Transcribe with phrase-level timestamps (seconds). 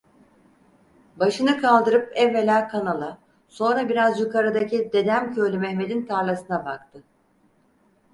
[1.15, 3.17] Başını kaldırıp evvela kanala,
[3.47, 7.03] sonra biraz yukarıdaki Dedemköylü Mehmet'in tarlasına baktı.